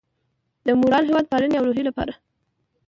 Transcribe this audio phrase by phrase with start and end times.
[0.65, 2.13] د مورال، هیواد پالنې او روحیې لپاره